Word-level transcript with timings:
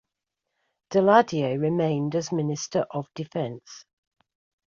Daladier 0.89 1.59
remained 1.61 2.15
as 2.15 2.31
Minister 2.31 2.87
of 2.89 3.05
Defence. 3.13 3.85